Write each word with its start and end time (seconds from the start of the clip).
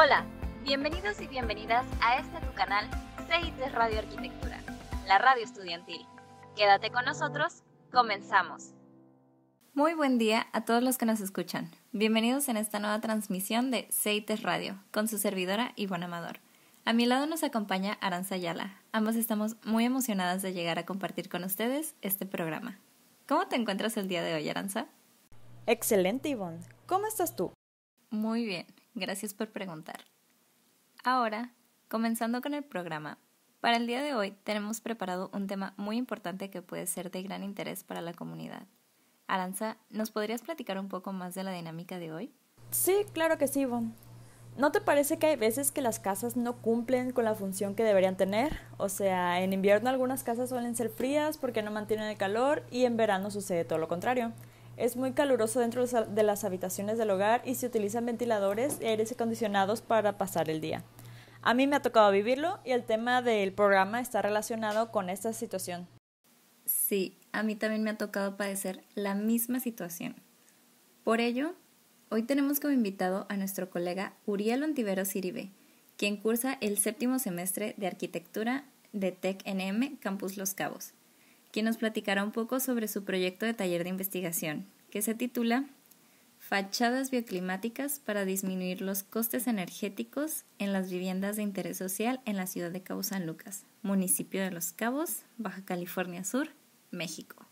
Hola, 0.00 0.24
bienvenidos 0.62 1.20
y 1.20 1.26
bienvenidas 1.26 1.84
a 2.00 2.18
este 2.20 2.38
tu 2.46 2.54
canal 2.54 2.88
CIT 3.26 3.74
Radio 3.74 3.98
Arquitectura, 3.98 4.60
la 5.08 5.18
radio 5.18 5.42
estudiantil. 5.42 6.06
Quédate 6.54 6.92
con 6.92 7.04
nosotros, 7.04 7.64
comenzamos. 7.90 8.74
Muy 9.74 9.94
buen 9.94 10.16
día 10.16 10.46
a 10.52 10.64
todos 10.64 10.84
los 10.84 10.98
que 10.98 11.06
nos 11.06 11.18
escuchan. 11.18 11.72
Bienvenidos 11.90 12.48
en 12.48 12.58
esta 12.58 12.78
nueva 12.78 13.00
transmisión 13.00 13.72
de 13.72 13.88
CITES 13.90 14.44
Radio 14.44 14.78
con 14.92 15.08
su 15.08 15.18
servidora 15.18 15.72
Ivonne 15.74 16.04
Amador. 16.04 16.38
A 16.84 16.92
mi 16.92 17.04
lado 17.04 17.26
nos 17.26 17.42
acompaña 17.42 17.98
Aranza 18.00 18.36
Ayala. 18.36 18.80
Ambos 18.92 19.16
estamos 19.16 19.56
muy 19.64 19.84
emocionadas 19.84 20.42
de 20.42 20.52
llegar 20.52 20.78
a 20.78 20.86
compartir 20.86 21.28
con 21.28 21.42
ustedes 21.42 21.96
este 22.02 22.24
programa. 22.24 22.78
¿Cómo 23.26 23.48
te 23.48 23.56
encuentras 23.56 23.96
el 23.96 24.06
día 24.06 24.22
de 24.22 24.34
hoy, 24.34 24.48
Aranza? 24.48 24.86
Excelente, 25.66 26.28
Ivonne. 26.28 26.60
¿Cómo 26.86 27.08
estás 27.08 27.34
tú? 27.34 27.52
Muy 28.10 28.46
bien, 28.46 28.64
gracias 28.94 29.34
por 29.34 29.50
preguntar. 29.50 30.04
Ahora, 31.04 31.52
comenzando 31.88 32.40
con 32.40 32.54
el 32.54 32.64
programa, 32.64 33.18
para 33.60 33.76
el 33.76 33.86
día 33.86 34.02
de 34.02 34.14
hoy 34.14 34.32
tenemos 34.44 34.80
preparado 34.80 35.30
un 35.32 35.46
tema 35.46 35.74
muy 35.76 35.96
importante 35.96 36.50
que 36.50 36.62
puede 36.62 36.86
ser 36.86 37.10
de 37.10 37.22
gran 37.22 37.42
interés 37.42 37.82
para 37.82 38.00
la 38.00 38.14
comunidad. 38.14 38.66
Aranza, 39.26 39.76
¿nos 39.90 40.10
podrías 40.10 40.42
platicar 40.42 40.78
un 40.78 40.88
poco 40.88 41.12
más 41.12 41.34
de 41.34 41.44
la 41.44 41.52
dinámica 41.52 41.98
de 41.98 42.12
hoy? 42.12 42.32
Sí, 42.70 43.04
claro 43.12 43.36
que 43.36 43.48
sí, 43.48 43.60
Ivonne. 43.60 43.92
¿No 44.56 44.72
te 44.72 44.80
parece 44.80 45.18
que 45.18 45.26
hay 45.28 45.36
veces 45.36 45.70
que 45.70 45.82
las 45.82 46.00
casas 46.00 46.36
no 46.36 46.56
cumplen 46.56 47.12
con 47.12 47.24
la 47.24 47.36
función 47.36 47.76
que 47.76 47.84
deberían 47.84 48.16
tener? 48.16 48.58
O 48.76 48.88
sea, 48.88 49.40
en 49.40 49.52
invierno 49.52 49.88
algunas 49.88 50.24
casas 50.24 50.48
suelen 50.48 50.74
ser 50.74 50.90
frías 50.90 51.38
porque 51.38 51.62
no 51.62 51.70
mantienen 51.70 52.08
el 52.08 52.16
calor 52.16 52.64
y 52.70 52.84
en 52.84 52.96
verano 52.96 53.30
sucede 53.30 53.64
todo 53.64 53.78
lo 53.78 53.86
contrario. 53.86 54.32
Es 54.78 54.94
muy 54.96 55.10
caluroso 55.10 55.58
dentro 55.58 55.84
de 55.84 56.22
las 56.22 56.44
habitaciones 56.44 56.98
del 56.98 57.10
hogar 57.10 57.42
y 57.44 57.56
se 57.56 57.66
utilizan 57.66 58.06
ventiladores 58.06 58.78
y 58.80 58.86
aires 58.86 59.10
acondicionados 59.10 59.82
para 59.82 60.18
pasar 60.18 60.48
el 60.48 60.60
día. 60.60 60.84
A 61.42 61.52
mí 61.52 61.66
me 61.66 61.74
ha 61.74 61.82
tocado 61.82 62.12
vivirlo 62.12 62.60
y 62.64 62.70
el 62.70 62.84
tema 62.84 63.20
del 63.20 63.52
programa 63.52 64.00
está 64.00 64.22
relacionado 64.22 64.92
con 64.92 65.10
esta 65.10 65.32
situación. 65.32 65.88
Sí, 66.64 67.18
a 67.32 67.42
mí 67.42 67.56
también 67.56 67.82
me 67.82 67.90
ha 67.90 67.98
tocado 67.98 68.36
padecer 68.36 68.84
la 68.94 69.16
misma 69.16 69.58
situación. 69.58 70.14
Por 71.02 71.20
ello, 71.20 71.54
hoy 72.08 72.22
tenemos 72.22 72.60
como 72.60 72.72
invitado 72.72 73.26
a 73.28 73.36
nuestro 73.36 73.70
colega 73.70 74.12
Uriel 74.26 74.62
Ontivero 74.62 75.04
Siribe, 75.04 75.50
quien 75.96 76.18
cursa 76.18 76.56
el 76.60 76.78
séptimo 76.78 77.18
semestre 77.18 77.74
de 77.78 77.88
arquitectura 77.88 78.64
de 78.92 79.10
TEC-NM 79.10 79.96
Campus 79.98 80.36
Los 80.36 80.54
Cabos 80.54 80.94
quien 81.58 81.66
nos 81.66 81.78
platicará 81.78 82.22
un 82.22 82.30
poco 82.30 82.60
sobre 82.60 82.86
su 82.86 83.02
proyecto 83.02 83.44
de 83.44 83.52
taller 83.52 83.82
de 83.82 83.90
investigación, 83.90 84.66
que 84.90 85.02
se 85.02 85.16
titula 85.16 85.64
Fachadas 86.38 87.10
bioclimáticas 87.10 87.98
para 87.98 88.24
disminuir 88.24 88.80
los 88.80 89.02
costes 89.02 89.48
energéticos 89.48 90.44
en 90.60 90.72
las 90.72 90.88
viviendas 90.88 91.34
de 91.34 91.42
interés 91.42 91.76
social 91.76 92.20
en 92.26 92.36
la 92.36 92.46
ciudad 92.46 92.70
de 92.70 92.84
Cabo 92.84 93.02
San 93.02 93.26
Lucas, 93.26 93.66
municipio 93.82 94.40
de 94.40 94.52
Los 94.52 94.70
Cabos, 94.70 95.24
Baja 95.36 95.64
California 95.64 96.22
Sur, 96.22 96.50
México. 96.92 97.44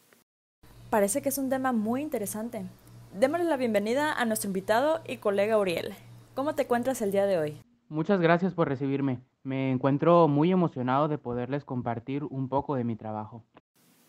Parece 0.88 1.20
que 1.20 1.30
es 1.30 1.38
un 1.38 1.50
tema 1.50 1.72
muy 1.72 2.00
interesante. 2.00 2.64
Démosle 3.12 3.46
la 3.46 3.56
bienvenida 3.56 4.12
a 4.12 4.24
nuestro 4.24 4.50
invitado 4.50 5.00
y 5.08 5.16
colega 5.16 5.58
Uriel. 5.58 5.94
¿Cómo 6.36 6.54
te 6.54 6.62
encuentras 6.62 7.02
el 7.02 7.10
día 7.10 7.26
de 7.26 7.38
hoy? 7.38 7.60
Muchas 7.88 8.20
gracias 8.20 8.54
por 8.54 8.68
recibirme. 8.68 9.18
Me 9.42 9.72
encuentro 9.72 10.28
muy 10.28 10.52
emocionado 10.52 11.08
de 11.08 11.18
poderles 11.18 11.64
compartir 11.64 12.22
un 12.22 12.48
poco 12.48 12.76
de 12.76 12.84
mi 12.84 12.94
trabajo. 12.94 13.44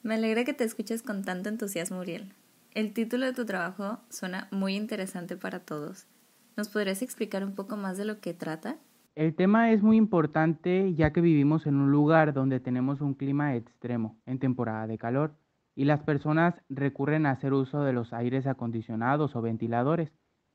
Me 0.07 0.13
alegra 0.13 0.45
que 0.45 0.53
te 0.53 0.63
escuches 0.63 1.03
con 1.03 1.25
tanto 1.25 1.49
entusiasmo, 1.49 1.99
Uriel. 1.99 2.31
El 2.73 2.93
título 2.93 3.25
de 3.25 3.33
tu 3.33 3.45
trabajo 3.45 3.99
suena 4.09 4.47
muy 4.51 4.73
interesante 4.73 5.35
para 5.35 5.59
todos. 5.59 6.07
¿Nos 6.55 6.69
podrías 6.69 7.01
explicar 7.01 7.43
un 7.43 7.55
poco 7.55 7.75
más 7.75 7.97
de 7.97 8.05
lo 8.05 8.21
que 8.21 8.33
trata? 8.33 8.77
El 9.15 9.35
tema 9.35 9.73
es 9.73 9.83
muy 9.83 9.97
importante 9.97 10.93
ya 10.93 11.11
que 11.11 11.19
vivimos 11.19 11.65
en 11.65 11.75
un 11.75 11.91
lugar 11.91 12.31
donde 12.31 12.61
tenemos 12.61 13.01
un 13.01 13.15
clima 13.15 13.57
extremo 13.57 14.17
en 14.25 14.39
temporada 14.39 14.87
de 14.87 14.97
calor 14.97 15.35
y 15.75 15.83
las 15.83 16.03
personas 16.03 16.55
recurren 16.69 17.25
a 17.25 17.31
hacer 17.31 17.51
uso 17.51 17.83
de 17.83 17.91
los 17.91 18.13
aires 18.13 18.47
acondicionados 18.47 19.35
o 19.35 19.41
ventiladores. 19.41 20.13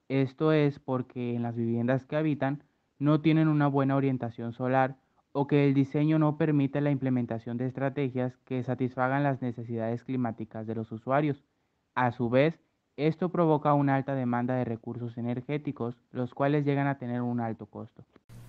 Esto 0.08 0.52
es 0.52 0.78
porque 0.78 1.34
en 1.34 1.42
las 1.42 1.56
viviendas 1.56 2.06
que 2.06 2.16
habitan 2.16 2.64
no 2.98 3.20
tienen 3.20 3.48
una 3.48 3.66
buena 3.66 3.96
orientación 3.96 4.54
solar 4.54 4.96
o 5.32 5.46
que 5.46 5.66
el 5.66 5.74
diseño 5.74 6.18
no 6.18 6.36
permite 6.36 6.80
la 6.80 6.90
implementación 6.90 7.56
de 7.56 7.66
estrategias 7.66 8.36
que 8.44 8.62
satisfagan 8.62 9.22
las 9.22 9.42
necesidades 9.42 10.04
climáticas 10.04 10.66
de 10.66 10.74
los 10.74 10.92
usuarios. 10.92 11.42
A 11.94 12.12
su 12.12 12.30
vez, 12.30 12.58
esto 12.96 13.30
provoca 13.30 13.72
una 13.74 13.96
alta 13.96 14.14
demanda 14.14 14.54
de 14.54 14.64
recursos 14.64 15.16
energéticos, 15.16 15.96
los 16.10 16.34
cuales 16.34 16.64
llegan 16.64 16.86
a 16.86 16.98
tener 16.98 17.22
un 17.22 17.40
alto 17.40 17.66
costo. 17.66 18.04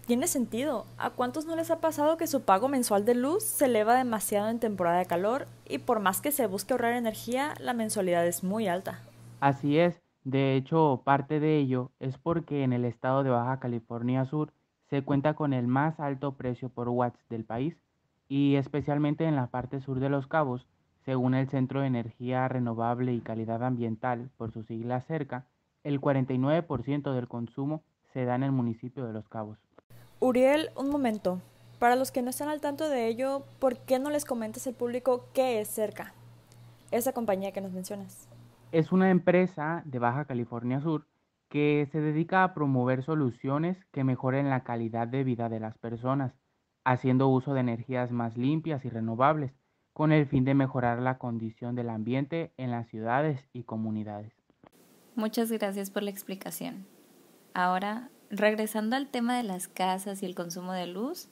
Tiene 0.06 0.28
sentido. 0.28 0.86
¿A 0.98 1.12
cuántos 1.12 1.46
no 1.46 1.56
les 1.56 1.72
ha 1.72 1.80
pasado 1.80 2.18
que 2.18 2.28
su 2.28 2.42
pago 2.42 2.68
mensual 2.68 3.06
de 3.06 3.16
luz 3.16 3.44
se 3.44 3.66
eleva 3.66 3.96
demasiado 3.96 4.50
en 4.50 4.60
temporada 4.60 5.00
de 5.00 5.06
calor 5.06 5.48
y 5.68 5.78
por 5.78 6.02
más 6.02 6.20
que 6.20 6.32
se 6.32 6.46
busque 6.46 6.74
ahorrar 6.74 6.94
energía, 6.94 7.54
la 7.62 7.74
mensualidad 7.74 8.28
es 8.28 8.44
muy 8.44 8.68
alta? 8.68 9.00
Así 9.40 9.78
es. 9.78 10.02
De 10.26 10.56
hecho, 10.56 11.02
parte 11.06 11.40
de 11.40 11.58
ello 11.58 11.92
es 12.00 12.18
porque 12.18 12.64
en 12.64 12.74
el 12.74 12.84
estado 12.84 13.24
de 13.24 13.30
Baja 13.30 13.60
California 13.60 14.26
Sur 14.26 14.54
se 14.94 15.02
cuenta 15.02 15.34
con 15.34 15.54
el 15.54 15.66
más 15.66 16.00
alto 16.00 16.34
precio 16.34 16.70
por 16.70 16.88
watts 16.88 17.28
del 17.28 17.46
país 17.46 17.76
y 18.30 18.58
especialmente 18.58 19.26
en 19.26 19.36
la 19.36 19.48
parte 19.48 19.82
sur 19.82 20.00
de 20.00 20.08
los 20.08 20.28
cabos, 20.28 20.68
según 21.04 21.34
el 21.34 21.50
Centro 21.50 21.82
de 21.82 21.88
Energía 21.88 22.48
Renovable 22.48 23.12
y 23.12 23.22
Calidad 23.22 23.64
Ambiental, 23.64 24.30
por 24.38 24.52
su 24.52 24.62
sigla 24.62 25.02
CERCA, 25.02 25.48
el 25.84 26.00
49% 26.00 27.12
del 27.12 27.28
consumo 27.28 27.82
se 28.14 28.24
da 28.26 28.36
en 28.36 28.44
el 28.44 28.52
municipio 28.52 29.08
de 29.08 29.14
Los 29.14 29.28
Cabos. 29.30 29.58
Uriel, 30.20 30.70
un 30.78 30.92
momento. 30.92 31.42
Para 31.80 31.96
los 31.96 32.12
que 32.12 32.22
no 32.22 32.30
están 32.30 32.50
al 32.50 32.62
tanto 32.62 32.88
de 32.88 33.08
ello, 33.08 33.46
¿por 33.58 33.78
qué 33.78 33.98
no 33.98 34.12
les 34.12 34.26
comentas 34.26 34.68
al 34.68 34.76
público 34.76 35.26
qué 35.34 35.60
es 35.60 35.74
CERCA? 35.74 36.14
Esa 36.92 37.14
compañía 37.14 37.52
que 37.52 37.62
nos 37.62 37.72
mencionas. 37.72 38.30
Es 38.72 38.92
una 38.92 39.10
empresa 39.10 39.82
de 39.86 39.98
Baja 39.98 40.26
California 40.26 40.80
Sur 40.82 41.08
que 41.54 41.88
se 41.92 42.02
dedica 42.02 42.44
a 42.44 42.56
promover 42.56 43.04
soluciones 43.04 43.78
que 43.92 44.04
mejoren 44.04 44.50
la 44.50 44.64
calidad 44.64 45.08
de 45.08 45.24
vida 45.24 45.50
de 45.50 45.60
las 45.60 45.78
personas, 45.78 46.34
haciendo 46.84 47.28
uso 47.28 47.54
de 47.54 47.60
energías 47.60 48.12
más 48.12 48.36
limpias 48.36 48.84
y 48.86 48.90
renovables, 48.90 49.54
con 49.94 50.12
el 50.12 50.26
fin 50.26 50.46
de 50.46 50.56
mejorar 50.56 50.98
la 50.98 51.20
condición 51.20 51.76
del 51.76 51.92
ambiente 51.92 52.56
en 52.58 52.72
las 52.72 52.88
ciudades 52.88 53.48
y 53.54 53.66
comunidades. 53.66 54.34
Muchas 55.16 55.52
gracias 55.52 55.92
por 55.92 56.02
la 56.02 56.10
explicación. 56.10 56.88
Ahora, 57.54 58.10
regresando 58.32 58.96
al 58.96 59.12
tema 59.12 59.38
de 59.38 59.44
las 59.44 59.68
casas 59.68 60.24
y 60.24 60.26
el 60.26 60.34
consumo 60.34 60.74
de 60.74 60.88
luz, 60.88 61.30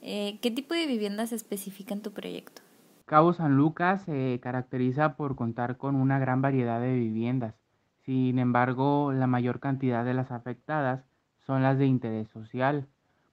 eh, 0.00 0.40
¿qué 0.42 0.50
tipo 0.50 0.74
de 0.74 0.88
viviendas 0.88 1.30
especifica 1.30 1.94
en 1.94 2.02
tu 2.02 2.10
proyecto? 2.10 2.62
Cabo 3.04 3.32
San 3.32 3.56
Lucas 3.56 4.02
se 4.06 4.40
caracteriza 4.42 5.14
por 5.14 5.36
contar 5.36 5.76
con 5.76 5.94
una 5.94 6.18
gran 6.18 6.42
variedad 6.42 6.80
de 6.80 6.94
viviendas, 6.94 7.61
sin 8.04 8.38
embargo, 8.40 9.12
la 9.12 9.28
mayor 9.28 9.60
cantidad 9.60 10.04
de 10.04 10.14
las 10.14 10.32
afectadas 10.32 11.04
son 11.46 11.62
las 11.62 11.78
de 11.78 11.86
interés 11.86 12.28
social, 12.28 12.88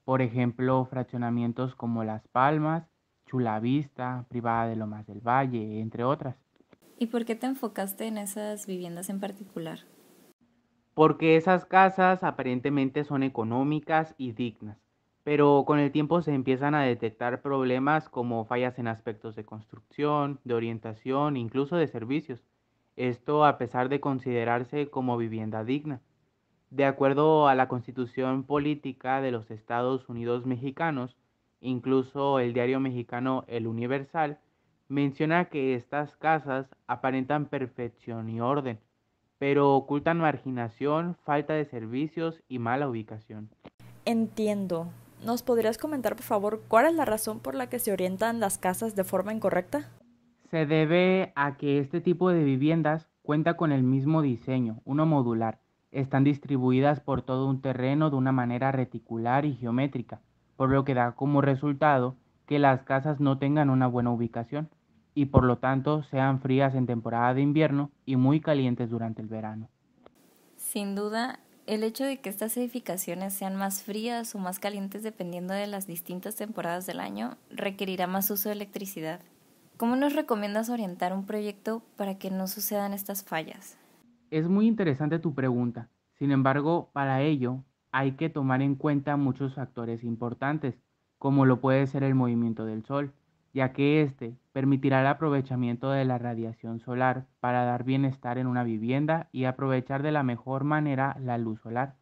por 0.05 0.21
ejemplo, 0.21 0.85
fraccionamientos 0.85 1.75
como 1.75 2.03
Las 2.03 2.27
Palmas, 2.27 2.87
Chulavista, 3.25 4.25
Privada 4.29 4.67
de 4.67 4.75
Lomas 4.75 5.07
del 5.07 5.21
Valle, 5.21 5.81
entre 5.81 6.03
otras. 6.03 6.35
¿Y 6.99 7.07
por 7.07 7.25
qué 7.25 7.35
te 7.35 7.47
enfocaste 7.47 8.05
en 8.05 8.17
esas 8.17 8.67
viviendas 8.67 9.09
en 9.09 9.19
particular? 9.19 9.79
Porque 10.93 11.35
esas 11.35 11.65
casas 11.65 12.23
aparentemente 12.23 13.03
son 13.03 13.23
económicas 13.23 14.13
y 14.17 14.33
dignas, 14.33 14.77
pero 15.23 15.63
con 15.65 15.79
el 15.79 15.91
tiempo 15.91 16.21
se 16.21 16.33
empiezan 16.33 16.75
a 16.75 16.81
detectar 16.81 17.41
problemas 17.41 18.09
como 18.09 18.45
fallas 18.45 18.77
en 18.77 18.87
aspectos 18.87 19.35
de 19.35 19.45
construcción, 19.45 20.39
de 20.43 20.53
orientación, 20.53 21.37
incluso 21.37 21.75
de 21.77 21.87
servicios 21.87 22.43
esto 22.99 23.45
a 23.45 23.57
pesar 23.57 23.87
de 23.87 24.01
considerarse 24.01 24.89
como 24.89 25.17
vivienda 25.17 25.63
digna. 25.63 26.01
De 26.69 26.85
acuerdo 26.85 27.47
a 27.47 27.55
la 27.55 27.69
constitución 27.69 28.43
política 28.43 29.21
de 29.21 29.31
los 29.31 29.49
Estados 29.49 30.09
Unidos 30.09 30.45
mexicanos, 30.45 31.15
incluso 31.61 32.39
el 32.39 32.53
diario 32.53 32.79
mexicano 32.79 33.45
El 33.47 33.67
Universal 33.67 34.37
menciona 34.89 35.45
que 35.45 35.75
estas 35.75 36.17
casas 36.17 36.67
aparentan 36.87 37.45
perfección 37.45 38.29
y 38.29 38.41
orden, 38.41 38.79
pero 39.37 39.75
ocultan 39.75 40.19
marginación, 40.19 41.15
falta 41.23 41.53
de 41.53 41.65
servicios 41.65 42.43
y 42.49 42.59
mala 42.59 42.89
ubicación. 42.89 43.49
Entiendo. 44.03 44.89
¿Nos 45.23 45.41
podrías 45.41 45.77
comentar, 45.77 46.15
por 46.15 46.25
favor, 46.25 46.61
cuál 46.67 46.85
es 46.85 46.93
la 46.93 47.05
razón 47.05 47.39
por 47.39 47.55
la 47.55 47.67
que 47.67 47.79
se 47.79 47.93
orientan 47.93 48.39
las 48.39 48.57
casas 48.57 48.95
de 48.95 49.03
forma 49.03 49.33
incorrecta? 49.33 49.89
Se 50.49 50.65
debe 50.65 51.31
a 51.35 51.57
que 51.57 51.77
este 51.77 52.01
tipo 52.01 52.31
de 52.31 52.43
viviendas 52.43 53.07
cuenta 53.21 53.55
con 53.55 53.71
el 53.71 53.83
mismo 53.83 54.23
diseño, 54.23 54.81
uno 54.83 55.05
modular. 55.05 55.59
Están 55.91 56.23
distribuidas 56.23 56.99
por 56.99 57.21
todo 57.21 57.47
un 57.47 57.61
terreno 57.61 58.09
de 58.09 58.15
una 58.15 58.31
manera 58.31 58.71
reticular 58.71 59.45
y 59.45 59.55
geométrica, 59.55 60.21
por 60.55 60.71
lo 60.71 60.85
que 60.85 60.95
da 60.95 61.11
como 61.11 61.41
resultado 61.41 62.15
que 62.47 62.57
las 62.57 62.81
casas 62.81 63.19
no 63.19 63.37
tengan 63.37 63.69
una 63.69 63.85
buena 63.85 64.11
ubicación 64.11 64.69
y 65.13 65.25
por 65.25 65.43
lo 65.43 65.59
tanto 65.59 66.01
sean 66.01 66.39
frías 66.39 66.73
en 66.73 66.87
temporada 66.87 67.35
de 67.35 67.41
invierno 67.41 67.91
y 68.07 68.15
muy 68.15 68.41
calientes 68.41 68.89
durante 68.89 69.21
el 69.21 69.27
verano. 69.27 69.69
Sin 70.55 70.95
duda, 70.95 71.39
el 71.67 71.83
hecho 71.83 72.05
de 72.05 72.21
que 72.21 72.29
estas 72.29 72.57
edificaciones 72.57 73.35
sean 73.35 73.55
más 73.55 73.83
frías 73.83 74.33
o 74.33 74.39
más 74.39 74.57
calientes 74.57 75.03
dependiendo 75.03 75.53
de 75.53 75.67
las 75.67 75.85
distintas 75.85 76.35
temporadas 76.35 76.87
del 76.87 76.99
año 76.99 77.37
requerirá 77.51 78.07
más 78.07 78.31
uso 78.31 78.49
de 78.49 78.55
electricidad. 78.55 79.21
¿Cómo 79.79 79.95
nos 79.95 80.13
recomiendas 80.13 80.69
orientar 80.69 81.13
un 81.13 81.25
proyecto 81.25 81.81
para 81.95 82.17
que 82.17 82.31
no 82.31 82.47
sucedan 82.47 82.91
estas 82.91 83.23
fallas? 83.23 83.77
Es 84.29 84.49
muy 84.49 84.67
interesante 84.67 85.19
tu 85.19 85.33
pregunta. 85.33 85.87
Sin 86.15 86.33
embargo, 86.33 86.89
para 86.91 87.21
ello 87.21 87.63
hay 87.93 88.17
que 88.17 88.29
tomar 88.29 88.61
en 88.61 88.75
cuenta 88.75 89.15
muchos 89.15 89.55
factores 89.55 90.03
importantes, 90.03 90.77
como 91.17 91.45
lo 91.45 91.61
puede 91.61 91.87
ser 91.87 92.03
el 92.03 92.13
movimiento 92.13 92.65
del 92.65 92.83
Sol, 92.83 93.13
ya 93.53 93.71
que 93.71 94.01
éste 94.01 94.35
permitirá 94.51 94.99
el 94.99 95.07
aprovechamiento 95.07 95.91
de 95.91 96.03
la 96.03 96.17
radiación 96.17 96.81
solar 96.81 97.27
para 97.39 97.63
dar 97.63 97.85
bienestar 97.85 98.37
en 98.37 98.47
una 98.47 98.65
vivienda 98.65 99.29
y 99.31 99.45
aprovechar 99.45 100.03
de 100.03 100.11
la 100.11 100.23
mejor 100.23 100.65
manera 100.65 101.15
la 101.21 101.37
luz 101.37 101.61
solar. 101.61 101.95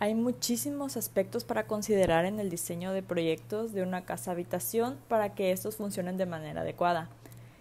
Hay 0.00 0.14
muchísimos 0.14 0.96
aspectos 0.96 1.44
para 1.44 1.66
considerar 1.66 2.24
en 2.24 2.40
el 2.40 2.50
diseño 2.50 2.92
de 2.92 3.02
proyectos 3.02 3.72
de 3.72 3.82
una 3.82 4.04
casa 4.04 4.32
habitación 4.32 4.98
para 5.08 5.34
que 5.34 5.52
estos 5.52 5.76
funcionen 5.76 6.16
de 6.16 6.26
manera 6.26 6.62
adecuada. 6.62 7.08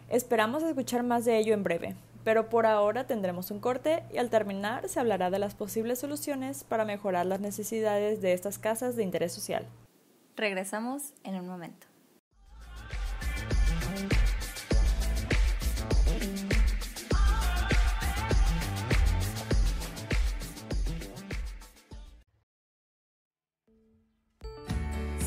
Esperamos 0.09 0.63
escuchar 0.63 1.03
más 1.03 1.25
de 1.25 1.37
ello 1.37 1.53
en 1.53 1.63
breve, 1.63 1.95
pero 2.23 2.49
por 2.49 2.65
ahora 2.65 3.05
tendremos 3.05 3.51
un 3.51 3.59
corte 3.59 4.03
y 4.11 4.17
al 4.17 4.29
terminar 4.29 4.89
se 4.89 4.99
hablará 4.99 5.29
de 5.29 5.39
las 5.39 5.53
posibles 5.53 5.99
soluciones 5.99 6.63
para 6.63 6.85
mejorar 6.85 7.27
las 7.27 7.39
necesidades 7.39 8.21
de 8.21 8.33
estas 8.33 8.57
casas 8.57 8.95
de 8.95 9.03
interés 9.03 9.31
social. 9.31 9.67
Regresamos 10.35 11.13
en 11.23 11.35
un 11.35 11.47
momento. 11.47 11.87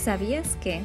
¿Sabías 0.07 0.57
que? 0.61 0.83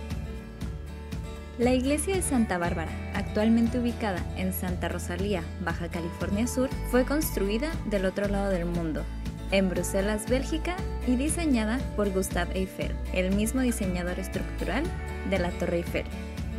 La 1.59 1.75
iglesia 1.75 2.15
de 2.15 2.23
Santa 2.23 2.57
Bárbara, 2.57 2.89
actualmente 3.13 3.77
ubicada 3.77 4.17
en 4.35 4.51
Santa 4.51 4.89
Rosalía, 4.89 5.43
Baja 5.63 5.89
California 5.89 6.47
Sur, 6.47 6.71
fue 6.89 7.05
construida 7.05 7.69
del 7.85 8.07
otro 8.07 8.27
lado 8.27 8.49
del 8.49 8.65
mundo, 8.65 9.03
en 9.51 9.69
Bruselas, 9.69 10.27
Bélgica, 10.27 10.75
y 11.05 11.17
diseñada 11.17 11.77
por 11.95 12.09
Gustave 12.09 12.57
Eiffel, 12.57 12.95
el 13.13 13.35
mismo 13.35 13.61
diseñador 13.61 14.17
estructural 14.17 14.85
de 15.29 15.37
la 15.37 15.51
Torre 15.51 15.77
Eiffel. 15.77 16.05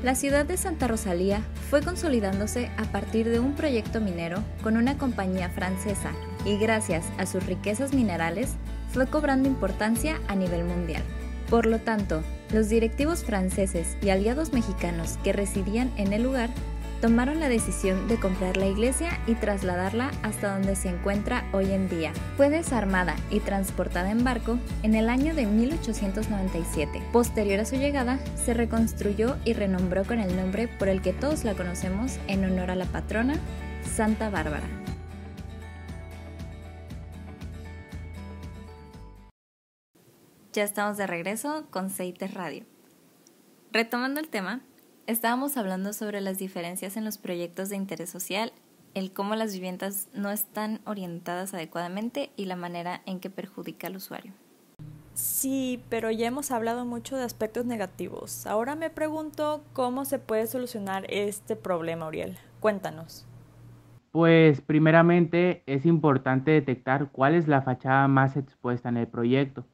La 0.04 0.14
ciudad 0.14 0.46
de 0.46 0.56
Santa 0.56 0.86
Rosalía 0.86 1.42
fue 1.68 1.82
consolidándose 1.82 2.70
a 2.76 2.84
partir 2.92 3.28
de 3.28 3.40
un 3.40 3.54
proyecto 3.56 4.00
minero 4.00 4.44
con 4.62 4.76
una 4.76 4.96
compañía 4.98 5.48
francesa 5.48 6.12
y 6.44 6.58
gracias 6.58 7.06
a 7.18 7.26
sus 7.26 7.44
riquezas 7.44 7.92
minerales 7.92 8.54
fue 8.92 9.08
cobrando 9.08 9.48
importancia 9.48 10.20
a 10.28 10.36
nivel 10.36 10.62
mundial. 10.62 11.02
Por 11.50 11.66
lo 11.66 11.80
tanto, 11.80 12.22
los 12.52 12.68
directivos 12.68 13.24
franceses 13.24 13.96
y 14.02 14.10
aliados 14.10 14.52
mexicanos 14.52 15.18
que 15.24 15.32
residían 15.32 15.90
en 15.96 16.12
el 16.12 16.22
lugar 16.22 16.50
tomaron 17.02 17.40
la 17.40 17.48
decisión 17.48 18.06
de 18.06 18.18
comprar 18.18 18.56
la 18.56 18.66
iglesia 18.66 19.18
y 19.26 19.34
trasladarla 19.34 20.12
hasta 20.22 20.52
donde 20.52 20.76
se 20.76 20.88
encuentra 20.88 21.44
hoy 21.52 21.72
en 21.72 21.88
día. 21.88 22.12
Fue 22.36 22.48
desarmada 22.48 23.16
y 23.28 23.40
transportada 23.40 24.12
en 24.12 24.22
barco 24.22 24.56
en 24.84 24.94
el 24.94 25.08
año 25.08 25.34
de 25.34 25.46
1897. 25.46 27.02
Posterior 27.12 27.58
a 27.58 27.64
su 27.64 27.74
llegada, 27.74 28.20
se 28.36 28.54
reconstruyó 28.54 29.36
y 29.44 29.52
renombró 29.52 30.04
con 30.04 30.20
el 30.20 30.36
nombre 30.36 30.68
por 30.68 30.88
el 30.88 31.02
que 31.02 31.12
todos 31.12 31.42
la 31.42 31.54
conocemos 31.54 32.18
en 32.28 32.44
honor 32.44 32.70
a 32.70 32.76
la 32.76 32.86
patrona, 32.86 33.34
Santa 33.96 34.30
Bárbara. 34.30 34.81
Ya 40.52 40.64
estamos 40.64 40.98
de 40.98 41.06
regreso 41.06 41.64
con 41.70 41.88
Seites 41.88 42.34
Radio. 42.34 42.66
Retomando 43.72 44.20
el 44.20 44.28
tema, 44.28 44.60
estábamos 45.06 45.56
hablando 45.56 45.94
sobre 45.94 46.20
las 46.20 46.36
diferencias 46.36 46.98
en 46.98 47.06
los 47.06 47.16
proyectos 47.16 47.70
de 47.70 47.76
interés 47.76 48.10
social, 48.10 48.52
el 48.92 49.14
cómo 49.14 49.34
las 49.34 49.54
viviendas 49.54 50.10
no 50.12 50.30
están 50.30 50.82
orientadas 50.84 51.54
adecuadamente 51.54 52.32
y 52.36 52.44
la 52.44 52.56
manera 52.56 53.00
en 53.06 53.18
que 53.18 53.30
perjudica 53.30 53.86
al 53.86 53.96
usuario. 53.96 54.34
Sí, 55.14 55.82
pero 55.88 56.10
ya 56.10 56.26
hemos 56.26 56.50
hablado 56.50 56.84
mucho 56.84 57.16
de 57.16 57.24
aspectos 57.24 57.64
negativos. 57.64 58.46
Ahora 58.46 58.74
me 58.74 58.90
pregunto 58.90 59.64
cómo 59.72 60.04
se 60.04 60.18
puede 60.18 60.46
solucionar 60.46 61.06
este 61.08 61.56
problema, 61.56 62.08
Uriel. 62.08 62.36
Cuéntanos. 62.60 63.26
Pues 64.10 64.60
primeramente 64.60 65.62
es 65.64 65.86
importante 65.86 66.50
detectar 66.50 67.10
cuál 67.10 67.36
es 67.36 67.48
la 67.48 67.62
fachada 67.62 68.06
más 68.06 68.36
expuesta 68.36 68.90
en 68.90 68.98
el 68.98 69.08
proyecto 69.08 69.64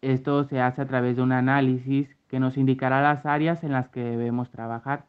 esto 0.00 0.44
se 0.44 0.60
hace 0.60 0.82
a 0.82 0.86
través 0.86 1.16
de 1.16 1.22
un 1.22 1.32
análisis 1.32 2.16
que 2.28 2.40
nos 2.40 2.56
indicará 2.56 3.02
las 3.02 3.26
áreas 3.26 3.64
en 3.64 3.72
las 3.72 3.88
que 3.88 4.02
debemos 4.02 4.50
trabajar. 4.50 5.06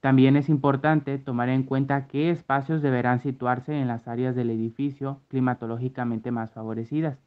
También 0.00 0.36
es 0.36 0.48
importante 0.48 1.18
tomar 1.18 1.48
en 1.48 1.62
cuenta 1.62 2.06
qué 2.06 2.30
espacios 2.30 2.82
deberán 2.82 3.20
situarse 3.20 3.78
en 3.78 3.88
las 3.88 4.08
áreas 4.08 4.34
del 4.34 4.50
edificio 4.50 5.20
climatológicamente 5.28 6.30
más 6.30 6.50
favorecidas, 6.52 7.18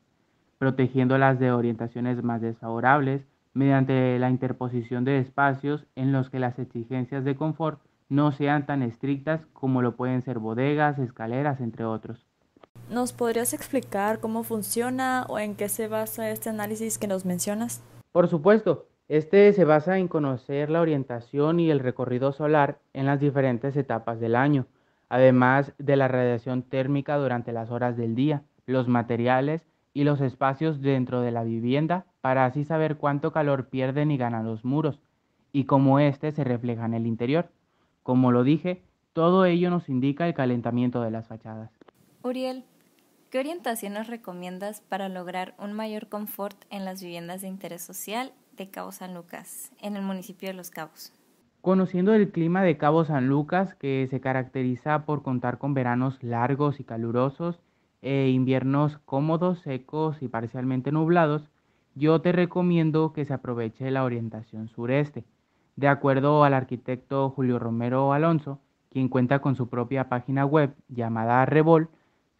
protegiéndolas 0.57 1.39
de 1.39 1.51
orientaciones 1.51 2.23
más 2.23 2.41
desfavorables 2.41 3.25
mediante 3.53 4.19
la 4.19 4.29
interposición 4.29 5.05
de 5.05 5.19
espacios 5.19 5.85
en 5.95 6.11
los 6.11 6.29
que 6.29 6.39
las 6.39 6.59
exigencias 6.59 7.23
de 7.23 7.35
confort 7.35 7.79
no 8.09 8.31
sean 8.31 8.65
tan 8.65 8.83
estrictas 8.83 9.45
como 9.53 9.81
lo 9.81 9.95
pueden 9.95 10.21
ser 10.21 10.39
bodegas, 10.39 10.99
escaleras, 10.99 11.61
entre 11.61 11.85
otros. 11.85 12.25
¿Nos 12.89 13.13
podrías 13.13 13.53
explicar 13.53 14.19
cómo 14.19 14.43
funciona 14.43 15.25
o 15.27 15.39
en 15.39 15.55
qué 15.55 15.69
se 15.69 15.87
basa 15.87 16.29
este 16.29 16.49
análisis 16.49 16.99
que 16.99 17.07
nos 17.07 17.25
mencionas? 17.25 17.83
Por 18.11 18.27
supuesto, 18.27 18.85
este 19.07 19.51
se 19.53 19.65
basa 19.65 19.97
en 19.97 20.07
conocer 20.07 20.69
la 20.69 20.81
orientación 20.81 21.59
y 21.59 21.71
el 21.71 21.79
recorrido 21.79 22.31
solar 22.31 22.77
en 22.93 23.07
las 23.07 23.19
diferentes 23.19 23.75
etapas 23.75 24.19
del 24.19 24.35
año, 24.35 24.67
además 25.09 25.73
de 25.79 25.95
la 25.95 26.07
radiación 26.07 26.61
térmica 26.61 27.17
durante 27.17 27.53
las 27.53 27.71
horas 27.71 27.97
del 27.97 28.13
día, 28.13 28.43
los 28.67 28.87
materiales 28.87 29.65
y 29.95 30.03
los 30.03 30.21
espacios 30.21 30.79
dentro 30.79 31.21
de 31.21 31.31
la 31.31 31.43
vivienda 31.43 32.05
para 32.21 32.45
así 32.45 32.65
saber 32.65 32.97
cuánto 32.97 33.31
calor 33.31 33.67
pierden 33.67 34.11
y 34.11 34.17
ganan 34.17 34.45
los 34.45 34.63
muros 34.63 35.01
y 35.51 35.63
cómo 35.63 35.99
éste 35.99 36.31
se 36.31 36.43
refleja 36.43 36.85
en 36.85 36.93
el 36.93 37.07
interior. 37.07 37.49
Como 38.03 38.31
lo 38.31 38.43
dije, 38.43 38.83
todo 39.13 39.45
ello 39.45 39.71
nos 39.71 39.89
indica 39.89 40.27
el 40.27 40.35
calentamiento 40.35 41.01
de 41.01 41.09
las 41.09 41.27
fachadas. 41.27 41.71
Uriel, 42.23 42.63
¿Qué 43.35 43.39
orientaciones 43.39 44.07
recomiendas 44.07 44.79
para 44.79 45.09
lograr 45.09 45.55
un 45.59 45.73
mayor 45.73 46.07
confort 46.07 46.55
en 46.69 46.85
las 46.85 47.03
viviendas 47.03 47.41
de 47.41 47.49
interés 47.49 47.81
social 47.81 48.31
de 48.55 48.69
Cabo 48.69 48.93
San 48.93 49.13
Lucas, 49.13 49.73
en 49.81 49.97
el 49.97 50.03
municipio 50.03 50.47
de 50.47 50.53
Los 50.53 50.69
Cabos? 50.69 51.11
Conociendo 51.59 52.13
el 52.13 52.31
clima 52.31 52.63
de 52.63 52.77
Cabo 52.77 53.03
San 53.03 53.27
Lucas, 53.27 53.75
que 53.75 54.07
se 54.09 54.21
caracteriza 54.21 55.03
por 55.05 55.21
contar 55.21 55.57
con 55.57 55.73
veranos 55.73 56.23
largos 56.23 56.79
y 56.79 56.85
calurosos 56.85 57.59
e 58.01 58.29
inviernos 58.29 58.99
cómodos, 58.99 59.59
secos 59.59 60.21
y 60.21 60.29
parcialmente 60.29 60.93
nublados, 60.93 61.49
yo 61.93 62.21
te 62.21 62.31
recomiendo 62.31 63.11
que 63.11 63.25
se 63.25 63.33
aproveche 63.33 63.91
la 63.91 64.05
orientación 64.05 64.69
sureste. 64.69 65.25
De 65.75 65.89
acuerdo 65.89 66.45
al 66.45 66.53
arquitecto 66.53 67.31
Julio 67.31 67.59
Romero 67.59 68.13
Alonso, 68.13 68.61
quien 68.91 69.09
cuenta 69.09 69.39
con 69.39 69.57
su 69.57 69.67
propia 69.67 70.07
página 70.07 70.45
web 70.45 70.73
llamada 70.87 71.45
Revol, 71.45 71.89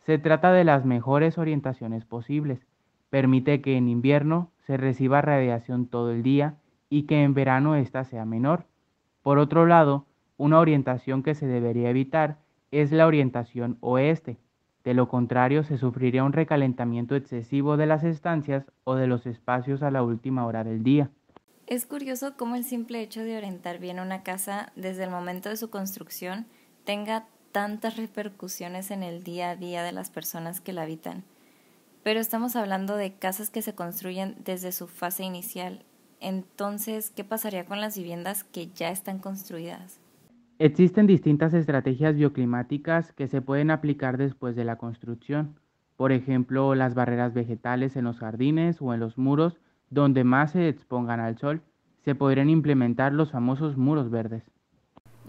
se 0.05 0.19
trata 0.19 0.51
de 0.51 0.63
las 0.63 0.85
mejores 0.85 1.37
orientaciones 1.37 2.05
posibles. 2.05 2.59
Permite 3.09 3.61
que 3.61 3.75
en 3.75 3.89
invierno 3.89 4.51
se 4.67 4.77
reciba 4.77 5.21
radiación 5.21 5.87
todo 5.87 6.11
el 6.11 6.21
día 6.21 6.57
y 6.89 7.03
que 7.03 7.23
en 7.23 7.33
verano 7.33 7.75
ésta 7.75 8.03
sea 8.03 8.25
menor. 8.25 8.65
Por 9.23 9.39
otro 9.39 9.65
lado, 9.65 10.05
una 10.37 10.59
orientación 10.59 11.23
que 11.23 11.33
se 11.33 11.47
debería 11.47 11.89
evitar 11.89 12.37
es 12.71 12.91
la 12.91 13.07
orientación 13.07 13.77
oeste. 13.79 14.37
De 14.83 14.93
lo 14.93 15.07
contrario, 15.07 15.63
se 15.63 15.77
sufriría 15.77 16.23
un 16.23 16.33
recalentamiento 16.33 17.15
excesivo 17.15 17.75
de 17.75 17.87
las 17.87 18.03
estancias 18.03 18.71
o 18.83 18.93
de 18.93 19.07
los 19.07 19.25
espacios 19.25 19.81
a 19.81 19.89
la 19.89 20.03
última 20.03 20.45
hora 20.45 20.63
del 20.63 20.83
día. 20.83 21.09
Es 21.65 21.87
curioso 21.87 22.37
cómo 22.37 22.55
el 22.55 22.63
simple 22.63 23.01
hecho 23.01 23.23
de 23.23 23.37
orientar 23.37 23.79
bien 23.79 23.99
una 23.99 24.21
casa 24.21 24.71
desde 24.75 25.05
el 25.05 25.09
momento 25.09 25.49
de 25.49 25.57
su 25.57 25.71
construcción 25.71 26.45
tenga 26.83 27.25
tantas 27.55 27.95
repercusiones 27.95 28.91
en 28.91 29.01
el 29.01 29.23
día 29.23 29.51
a 29.51 29.55
día 29.55 29.81
de 29.81 29.93
las 29.93 30.09
personas 30.09 30.59
que 30.59 30.73
la 30.73 30.81
habitan. 30.81 31.23
Pero 32.03 32.19
estamos 32.19 32.57
hablando 32.57 32.97
de 32.97 33.13
casas 33.13 33.49
que 33.49 33.61
se 33.61 33.73
construyen 33.73 34.35
desde 34.43 34.73
su 34.73 34.87
fase 34.87 35.23
inicial. 35.23 35.85
Entonces, 36.19 37.11
¿qué 37.11 37.23
pasaría 37.23 37.63
con 37.63 37.79
las 37.79 37.97
viviendas 37.97 38.43
que 38.43 38.67
ya 38.75 38.89
están 38.89 39.19
construidas? 39.19 40.01
Existen 40.59 41.07
distintas 41.07 41.53
estrategias 41.53 42.17
bioclimáticas 42.17 43.13
que 43.13 43.29
se 43.29 43.41
pueden 43.41 43.71
aplicar 43.71 44.17
después 44.17 44.57
de 44.57 44.65
la 44.65 44.77
construcción. 44.77 45.57
Por 45.95 46.11
ejemplo, 46.11 46.75
las 46.75 46.93
barreras 46.93 47.33
vegetales 47.33 47.95
en 47.95 48.03
los 48.03 48.17
jardines 48.17 48.81
o 48.81 48.93
en 48.93 48.99
los 48.99 49.17
muros 49.17 49.61
donde 49.89 50.25
más 50.25 50.51
se 50.51 50.67
expongan 50.67 51.21
al 51.21 51.37
sol. 51.37 51.61
Se 52.03 52.15
podrían 52.15 52.49
implementar 52.49 53.13
los 53.13 53.31
famosos 53.31 53.77
muros 53.77 54.09
verdes. 54.09 54.43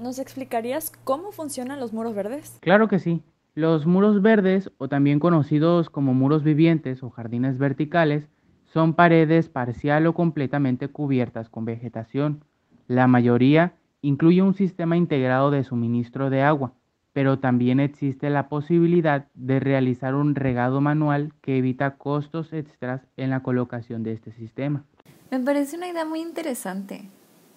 ¿Nos 0.01 0.19
explicarías 0.19 0.93
cómo 1.05 1.33
funcionan 1.33 1.81
los 1.81 1.93
muros 1.93 2.15
verdes? 2.15 2.59
Claro 2.61 2.87
que 2.89 2.99
sí. 2.99 3.23
Los 3.55 3.87
muros 3.87 4.21
verdes, 4.21 4.71
o 4.77 4.89
también 4.89 5.19
conocidos 5.19 5.89
como 5.89 6.13
muros 6.13 6.45
vivientes 6.45 7.03
o 7.03 7.09
jardines 7.09 7.57
verticales, 7.57 8.29
son 8.67 8.93
paredes 8.93 9.49
parcial 9.49 10.07
o 10.07 10.13
completamente 10.13 10.89
cubiertas 10.89 11.49
con 11.49 11.65
vegetación. 11.65 12.45
La 12.89 13.07
mayoría 13.07 13.73
incluye 14.03 14.43
un 14.43 14.53
sistema 14.53 14.99
integrado 14.99 15.51
de 15.51 15.65
suministro 15.65 16.29
de 16.29 16.43
agua, 16.43 16.75
pero 17.15 17.39
también 17.39 17.81
existe 17.81 18.29
la 18.29 18.51
posibilidad 18.51 19.29
de 19.33 19.59
realizar 19.61 20.15
un 20.15 20.35
regado 20.35 20.83
manual 20.83 21.33
que 21.41 21.57
evita 21.57 21.97
costos 21.97 22.53
extras 22.53 23.01
en 23.17 23.31
la 23.31 23.43
colocación 23.43 24.03
de 24.03 24.13
este 24.13 24.33
sistema. 24.33 24.85
Me 25.31 25.41
parece 25.41 25.79
una 25.79 25.89
idea 25.89 26.05
muy 26.05 26.21
interesante. 26.21 27.09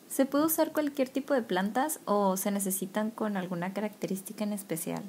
¿Se 0.10 0.26
puede 0.26 0.48
usar 0.48 0.74
cualquier 0.74 1.08
tipo 1.08 1.36
de 1.36 1.44
plantas 1.44 2.02
o 2.06 2.36
se 2.36 2.50
necesitan 2.50 3.12
con 3.12 3.38
alguna 3.38 3.74
característica 3.74 4.44
en 4.44 4.54
especial? 4.54 5.04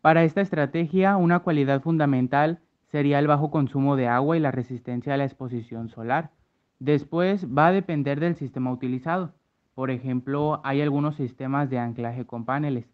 Para 0.00 0.24
esta 0.24 0.40
estrategia, 0.40 1.18
una 1.18 1.40
cualidad 1.40 1.82
fundamental 1.82 2.60
sería 2.90 3.18
el 3.18 3.26
bajo 3.26 3.50
consumo 3.50 3.96
de 3.96 4.08
agua 4.08 4.34
y 4.34 4.40
la 4.40 4.50
resistencia 4.50 5.12
a 5.12 5.18
la 5.18 5.26
exposición 5.26 5.90
solar. 5.90 6.30
Después 6.78 7.46
va 7.46 7.66
a 7.66 7.72
depender 7.72 8.18
del 8.18 8.34
sistema 8.34 8.72
utilizado. 8.72 9.34
Por 9.74 9.90
ejemplo, 9.90 10.62
hay 10.64 10.80
algunos 10.80 11.16
sistemas 11.16 11.68
de 11.68 11.78
anclaje 11.78 12.24
con 12.24 12.46
paneles 12.46 12.86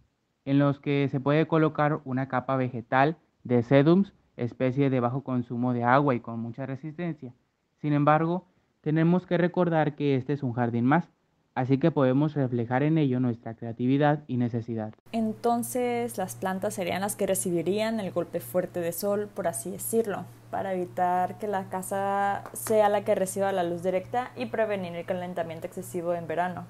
en 0.44 0.58
los 0.58 0.80
que 0.80 1.08
se 1.10 1.20
puede 1.20 1.46
colocar 1.46 2.00
una 2.04 2.26
capa 2.26 2.56
vegetal 2.56 3.16
de 3.44 3.62
sedums, 3.62 4.12
especie 4.36 4.90
de 4.90 4.98
bajo 4.98 5.22
consumo 5.22 5.72
de 5.74 5.84
agua 5.84 6.16
y 6.16 6.20
con 6.20 6.40
mucha 6.40 6.66
resistencia. 6.66 7.32
Sin 7.80 7.92
embargo, 7.92 8.46
tenemos 8.80 9.26
que 9.26 9.38
recordar 9.38 9.94
que 9.94 10.16
este 10.16 10.32
es 10.32 10.42
un 10.42 10.54
jardín 10.54 10.86
más, 10.86 11.08
así 11.54 11.78
que 11.78 11.90
podemos 11.90 12.34
reflejar 12.34 12.82
en 12.82 12.98
ello 12.98 13.20
nuestra 13.20 13.54
creatividad 13.54 14.24
y 14.26 14.36
necesidad. 14.36 14.94
Entonces, 15.12 16.18
las 16.18 16.36
plantas 16.36 16.74
serían 16.74 17.02
las 17.02 17.16
que 17.16 17.26
recibirían 17.26 18.00
el 18.00 18.10
golpe 18.12 18.40
fuerte 18.40 18.80
de 18.80 18.92
sol, 18.92 19.28
por 19.34 19.48
así 19.48 19.70
decirlo, 19.70 20.24
para 20.50 20.74
evitar 20.74 21.38
que 21.38 21.48
la 21.48 21.68
casa 21.68 22.44
sea 22.52 22.88
la 22.88 23.04
que 23.04 23.14
reciba 23.14 23.52
la 23.52 23.64
luz 23.64 23.82
directa 23.82 24.30
y 24.36 24.46
prevenir 24.46 24.94
el 24.94 25.04
calentamiento 25.04 25.66
excesivo 25.66 26.14
en 26.14 26.26
verano. 26.26 26.64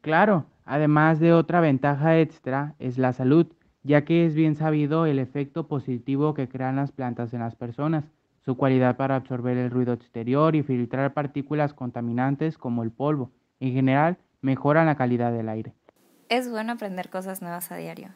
Claro, 0.00 0.46
además 0.64 1.20
de 1.20 1.32
otra 1.32 1.60
ventaja 1.60 2.18
extra 2.18 2.74
es 2.78 2.96
la 2.96 3.12
salud, 3.12 3.46
ya 3.82 4.04
que 4.04 4.26
es 4.26 4.34
bien 4.34 4.56
sabido 4.56 5.06
el 5.06 5.18
efecto 5.18 5.68
positivo 5.68 6.34
que 6.34 6.48
crean 6.48 6.76
las 6.76 6.92
plantas 6.92 7.34
en 7.34 7.40
las 7.40 7.54
personas, 7.54 8.04
su 8.40 8.56
cualidad 8.56 8.96
para 8.96 9.16
absorber 9.16 9.58
el 9.58 9.70
ruido 9.70 9.92
exterior 9.92 10.56
y 10.56 10.62
filtrar 10.62 11.12
partículas 11.12 11.74
contaminantes 11.74 12.56
como 12.56 12.82
el 12.82 12.90
polvo. 12.90 13.30
En 13.60 13.72
general, 13.72 14.16
mejoran 14.40 14.86
la 14.86 14.96
calidad 14.96 15.32
del 15.32 15.48
aire. 15.48 15.74
Es 16.28 16.50
bueno 16.50 16.72
aprender 16.72 17.10
cosas 17.10 17.42
nuevas 17.42 17.70
a 17.70 17.76
diario. 17.76 18.08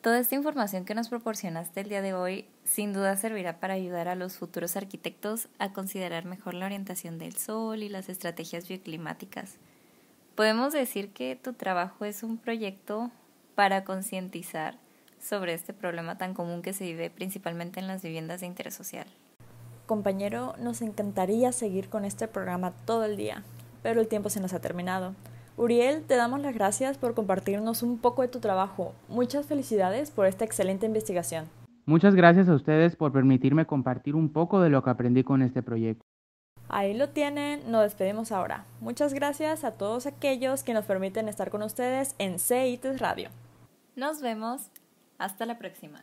Toda 0.00 0.18
esta 0.18 0.34
información 0.34 0.84
que 0.84 0.94
nos 0.94 1.08
proporcionaste 1.08 1.80
el 1.80 1.88
día 1.88 2.02
de 2.02 2.14
hoy 2.14 2.46
sin 2.64 2.92
duda 2.92 3.16
servirá 3.16 3.58
para 3.58 3.74
ayudar 3.74 4.08
a 4.08 4.14
los 4.14 4.36
futuros 4.36 4.76
arquitectos 4.76 5.48
a 5.58 5.72
considerar 5.72 6.24
mejor 6.24 6.54
la 6.54 6.66
orientación 6.66 7.18
del 7.18 7.36
sol 7.36 7.82
y 7.82 7.88
las 7.88 8.08
estrategias 8.08 8.68
bioclimáticas. 8.68 9.56
Podemos 10.34 10.72
decir 10.72 11.12
que 11.12 11.34
tu 11.34 11.54
trabajo 11.54 12.04
es 12.04 12.22
un 12.22 12.36
proyecto 12.36 13.10
para 13.54 13.84
concientizar 13.84 14.78
sobre 15.20 15.54
este 15.54 15.72
problema 15.72 16.18
tan 16.18 16.34
común 16.34 16.62
que 16.62 16.72
se 16.72 16.84
vive 16.84 17.10
principalmente 17.10 17.80
en 17.80 17.86
las 17.86 18.02
viviendas 18.02 18.40
de 18.40 18.46
interés 18.46 18.74
social. 18.74 19.06
Compañero, 19.86 20.54
nos 20.58 20.82
encantaría 20.82 21.52
seguir 21.52 21.88
con 21.88 22.04
este 22.04 22.28
programa 22.28 22.72
todo 22.84 23.04
el 23.04 23.16
día, 23.16 23.44
pero 23.86 24.00
el 24.00 24.08
tiempo 24.08 24.30
se 24.30 24.40
nos 24.40 24.52
ha 24.52 24.58
terminado. 24.58 25.14
Uriel, 25.56 26.02
te 26.02 26.16
damos 26.16 26.40
las 26.40 26.52
gracias 26.52 26.98
por 26.98 27.14
compartirnos 27.14 27.84
un 27.84 27.98
poco 27.98 28.22
de 28.22 28.26
tu 28.26 28.40
trabajo. 28.40 28.94
Muchas 29.08 29.46
felicidades 29.46 30.10
por 30.10 30.26
esta 30.26 30.44
excelente 30.44 30.86
investigación. 30.86 31.44
Muchas 31.84 32.16
gracias 32.16 32.48
a 32.48 32.54
ustedes 32.54 32.96
por 32.96 33.12
permitirme 33.12 33.64
compartir 33.64 34.16
un 34.16 34.32
poco 34.32 34.60
de 34.60 34.70
lo 34.70 34.82
que 34.82 34.90
aprendí 34.90 35.22
con 35.22 35.40
este 35.40 35.62
proyecto. 35.62 36.04
Ahí 36.68 36.94
lo 36.94 37.10
tienen, 37.10 37.70
nos 37.70 37.84
despedimos 37.84 38.32
ahora. 38.32 38.64
Muchas 38.80 39.14
gracias 39.14 39.62
a 39.62 39.70
todos 39.70 40.06
aquellos 40.06 40.64
que 40.64 40.74
nos 40.74 40.84
permiten 40.84 41.28
estar 41.28 41.50
con 41.50 41.62
ustedes 41.62 42.16
en 42.18 42.40
CITES 42.40 42.98
Radio. 42.98 43.28
Nos 43.94 44.20
vemos, 44.20 44.72
hasta 45.16 45.46
la 45.46 45.58
próxima. 45.58 46.02